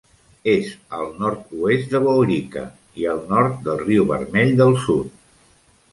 És 0.53 0.69
al 0.99 1.11
nord-oest 1.25 1.93
de 1.93 2.01
Waurika 2.07 2.65
i 3.03 3.07
al 3.13 3.23
nord 3.35 3.61
del 3.69 3.79
riu 3.85 4.11
Vermell 4.15 4.57
del 4.63 4.77
Sud. 4.87 5.25